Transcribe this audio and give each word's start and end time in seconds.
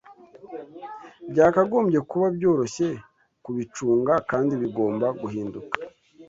Byakagombye 1.31 1.99
kuba 2.09 2.25
byoroshye 2.37 2.87
kubicunga 3.43 4.13
kandi 4.29 4.53
bigomba 4.61 5.07
guhinduka 5.21 5.75